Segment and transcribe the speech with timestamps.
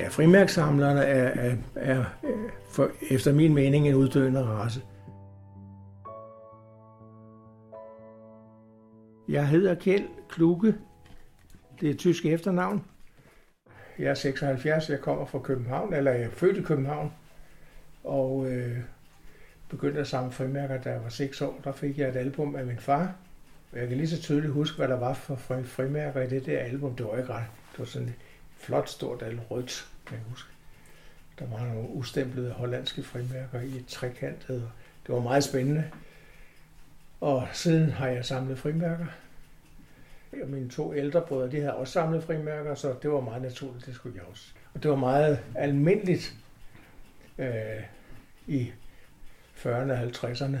[0.00, 2.04] Ja, frimærksamlerne er, er, er
[2.70, 4.82] for, efter min mening en uddøende race.
[9.28, 10.74] Jeg hedder Kjeld Kluge.
[11.80, 12.84] Det er et tysk efternavn.
[13.98, 17.12] Jeg er 76, jeg kommer fra København, eller jeg er født i København.
[18.04, 18.78] Og øh,
[19.68, 21.60] begyndte at samle frimærker, da jeg var 6 år.
[21.64, 23.14] Der fik jeg et album af min far.
[23.72, 26.96] Jeg kan lige så tydeligt huske, hvad der var for frimærker i det der album.
[26.96, 27.46] Det var ikke ret.
[27.72, 28.14] Det var sådan
[28.60, 30.48] flot, stort album, rødt, kan jeg huske.
[31.38, 34.70] Der var nogle ustemplede hollandske frimærker i et trekantet.
[35.06, 35.90] Det var meget spændende.
[37.20, 39.06] Og siden har jeg samlet frimærker.
[40.42, 43.86] Og mine to ældre brødre, de havde også samlet frimærker, så det var meget naturligt,
[43.86, 44.52] det skulle jeg også.
[44.74, 46.34] Og det var meget almindeligt
[47.38, 47.82] øh,
[48.46, 48.72] i
[49.56, 50.56] 40'erne og 50'erne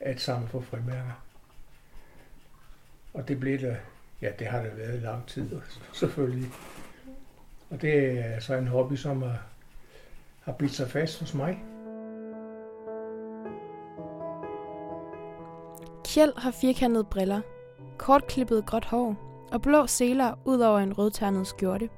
[0.00, 1.24] at samle på frimærker.
[3.14, 3.76] Og det blev det,
[4.22, 5.50] ja, det har det været i lang tid,
[5.92, 6.50] selvfølgelig.
[7.70, 9.42] Og det er så en hobby, som har,
[10.40, 11.64] har bidt sig fast hos mig.
[16.04, 17.40] Kjeld har firkantede briller,
[17.98, 19.16] kortklippet gråt hår
[19.52, 21.88] og blå seler ud over en rødternet skjorte.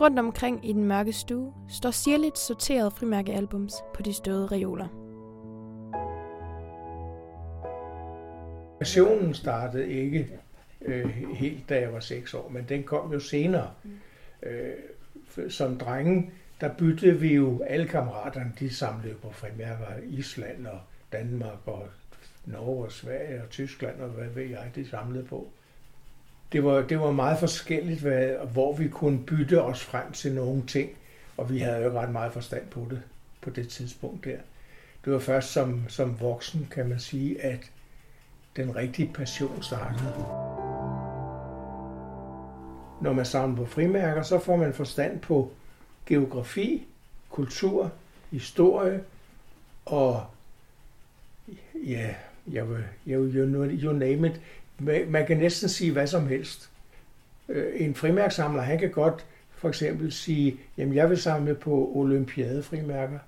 [0.00, 4.88] Rundt omkring i den mørke stue står sirligt sorteret frimærkealbums på de støde reoler.
[8.78, 10.38] Passionen startede ikke
[10.82, 13.70] øh, helt, da jeg var 6 år, men den kom jo senere.
[13.84, 13.90] Mm.
[14.42, 14.74] Øh,
[15.48, 20.80] som drenge, der byttede vi jo alle kammeraterne, de samlede på frimærker Island og
[21.12, 21.88] Danmark og
[22.44, 25.50] Norge og Sverige og Tyskland og hvad ved jeg, de samlede på.
[26.52, 30.66] Det var, det var meget forskelligt, hvad, hvor vi kunne bytte os frem til nogle
[30.66, 30.90] ting,
[31.36, 33.02] og vi havde jo ret meget forstand på det
[33.40, 34.38] på det tidspunkt der.
[35.04, 37.70] Det var først som, som voksen, kan man sige, at
[38.56, 40.47] den rigtige passion startede.
[43.00, 45.50] Når man samler på frimærker, så får man forstand på
[46.06, 46.86] geografi,
[47.30, 47.92] kultur,
[48.30, 49.00] historie
[49.86, 50.26] og
[51.86, 52.14] ja,
[52.52, 54.40] jeg vil, jeg vil, you, you name it.
[55.10, 56.70] Man kan næsten sige hvad som helst.
[57.48, 59.26] Øh, en frimærksamler, han kan godt
[59.58, 63.18] for eksempel sige, jamen jeg vil samle på olympiadefrimærker.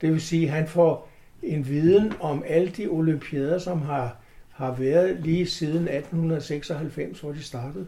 [0.00, 1.08] Det vil sige, at han får
[1.42, 4.16] en viden om alle de olympiader, som har,
[4.50, 7.86] har været lige siden 1896, hvor de startede.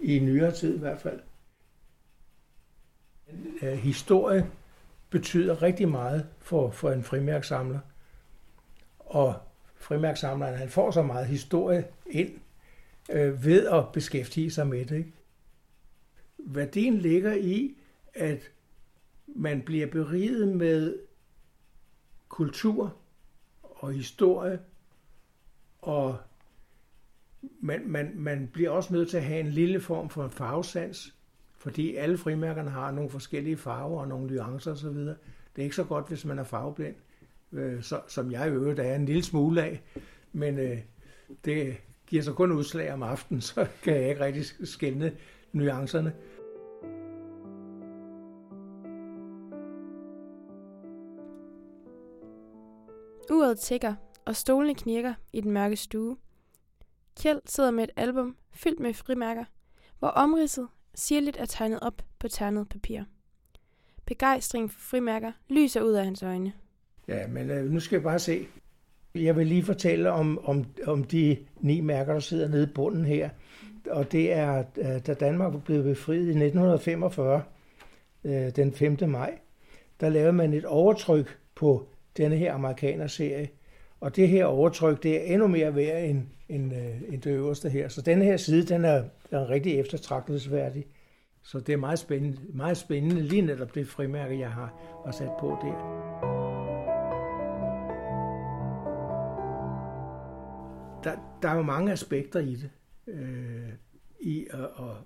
[0.00, 1.20] I nyere tid i hvert fald.
[3.62, 4.50] Øh, historie
[5.10, 7.80] betyder rigtig meget for, for en frimærksamler.
[8.98, 9.34] Og
[9.76, 12.38] frimærksamleren, han får så meget historie ind
[13.10, 14.96] øh, ved at beskæftige sig med det.
[14.96, 15.12] Ikke?
[16.38, 17.76] Værdien ligger i,
[18.14, 18.50] at
[19.26, 20.98] man bliver beriget med
[22.28, 22.96] kultur
[23.62, 24.60] og historie,
[25.78, 26.18] og
[27.60, 31.14] man, man, man bliver også nødt til at have en lille form for farvesans,
[31.58, 34.88] fordi alle frimærkerne har nogle forskellige farver og nogle nuancer osv.
[34.88, 35.16] Det
[35.56, 36.94] er ikke så godt, hvis man er farveblind
[37.52, 39.82] øh, så, som jeg i øvrigt er en lille smule af,
[40.32, 40.78] men øh,
[41.44, 41.76] det
[42.06, 45.12] giver sig kun udslag om aftenen, så kan jeg ikke rigtig skelne
[45.52, 46.12] nuancerne.
[53.30, 56.16] Uret tigger, og stolene knirker i den mørke stue.
[57.20, 59.44] Kjeld sidder med et album fyldt med frimærker,
[59.98, 63.02] hvor omridset sirligt er tegnet op på ternet papir.
[64.06, 66.52] Begejstring for frimærker lyser ud af hans øjne.
[67.08, 68.46] Ja, men øh, nu skal jeg bare se.
[69.14, 73.04] Jeg vil lige fortælle om, om, om de ni mærker, der sidder nede i bunden
[73.04, 73.30] her.
[73.90, 77.42] Og det er, øh, da Danmark blev befriet i 1945,
[78.24, 78.96] øh, den 5.
[79.08, 79.38] maj,
[80.00, 83.48] der lavede man et overtryk på denne her amerikanerserie,
[84.00, 87.70] og det her overtryk, det er endnu mere værd end, end, øh, end det øverste
[87.70, 87.88] her.
[87.88, 88.98] Så den her side, den er,
[89.30, 90.86] den er rigtig eftertragtelsesværdig.
[91.42, 94.74] Så det er meget spændende, meget spændende lige netop det frimærke, jeg har,
[95.04, 96.06] har sat på der.
[101.06, 102.70] der, der er jo mange aspekter i det,
[103.06, 103.72] øh,
[104.20, 104.96] i at, at,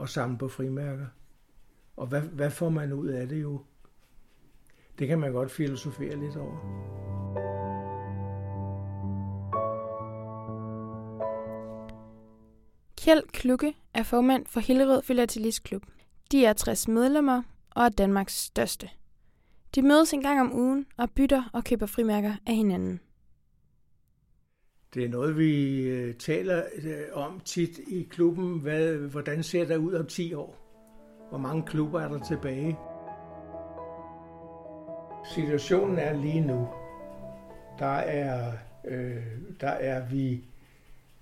[0.00, 1.06] at samle på frimærker.
[1.96, 3.62] Og hvad, hvad får man ud af det jo?
[4.98, 6.97] Det kan man godt filosofere lidt over.
[13.08, 15.82] Kjeld Klukke er formand for Hillerød Filatelistklub.
[16.32, 18.88] De er 60 medlemmer og er Danmarks største.
[19.74, 23.00] De mødes en gang om ugen og bytter og køber frimærker af hinanden.
[24.94, 28.60] Det er noget, vi øh, taler øh, om tit i klubben.
[28.60, 30.56] Hvad, hvordan ser det ud om 10 år?
[31.28, 32.78] Hvor mange klubber er der tilbage?
[35.34, 36.68] Situationen er lige nu.
[37.78, 38.52] Der er,
[38.84, 39.26] øh,
[39.60, 40.44] der er vi,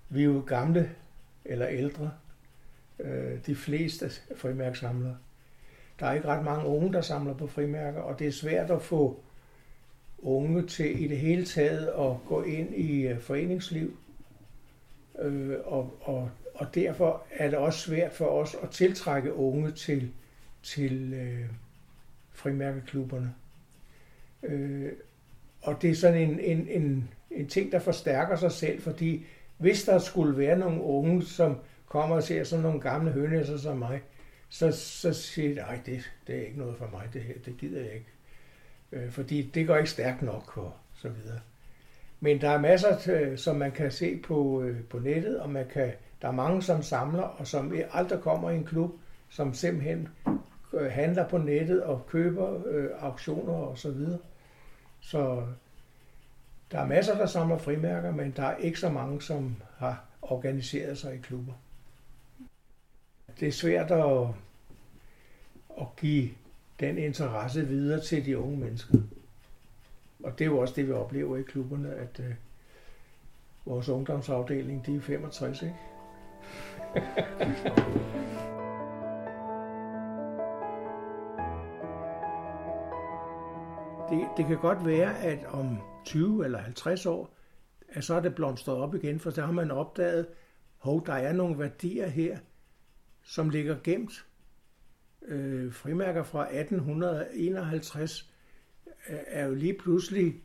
[0.08, 0.90] vi er jo gamle
[1.48, 2.10] eller ældre.
[2.98, 5.16] Øh, de fleste frimærksamlere.
[6.00, 8.82] der er ikke ret mange unge, der samler på frimærker, og det er svært at
[8.82, 9.20] få
[10.18, 13.98] unge til i det hele taget at gå ind i øh, foreningsliv.
[15.18, 20.12] Øh, og, og, og derfor er det også svært for os at tiltrække unge til,
[20.62, 21.50] til øh,
[22.32, 23.34] frimærkeklubberne.
[24.42, 24.92] Øh,
[25.62, 29.26] og det er sådan en, en, en, en ting, der forstærker sig selv, fordi
[29.58, 33.76] hvis der skulle være nogle unge, som kommer og ser sådan nogle gamle hønæsser som
[33.76, 34.02] mig,
[34.48, 37.56] så, så siger de, nej, det, det er ikke noget for mig, det her, det
[37.58, 38.12] gider jeg ikke.
[38.92, 41.40] Øh, fordi det går ikke stærkt nok og så videre.
[42.20, 45.66] Men der er masser, øh, som man kan se på, øh, på nettet, og man
[45.72, 45.92] kan,
[46.22, 48.90] der er mange, som samler, og som aldrig kommer i en klub,
[49.28, 50.08] som simpelthen
[50.72, 54.18] øh, handler på nettet og køber øh, auktioner og så videre.
[55.00, 55.42] Så
[56.70, 60.98] der er masser, der samler frimærker, men der er ikke så mange, som har organiseret
[60.98, 61.52] sig i klubber.
[63.40, 64.28] Det er svært at,
[65.80, 66.30] at give
[66.80, 68.98] den interesse videre til de unge mennesker.
[70.24, 72.24] Og det er jo også det, vi oplever i klubberne, at uh,
[73.64, 75.74] vores ungdomsafdeling, de er 65, ikke?
[84.10, 87.34] det, det kan godt være, at om 20 eller 50 år,
[87.88, 90.26] at så er det blomstret op igen, for så har man opdaget,
[90.76, 92.38] hov, der er nogle værdier her,
[93.22, 94.26] som ligger gemt.
[95.22, 98.30] Øh, frimærker fra 1851
[99.06, 100.42] er jo lige pludselig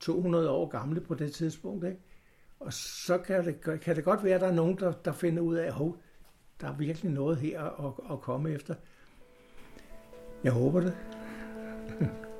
[0.00, 2.00] 200 år gamle på det tidspunkt, ikke?
[2.60, 5.42] Og så kan det, kan det godt være, at der er nogen, der, der finder
[5.42, 5.92] ud af, at
[6.60, 8.74] der er virkelig noget her at, at komme efter.
[10.44, 10.96] Jeg håber det.